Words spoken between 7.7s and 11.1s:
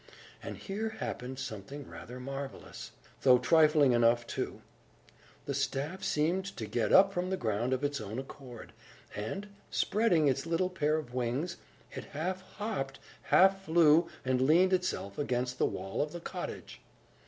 of its own accord, and, spreading its little pair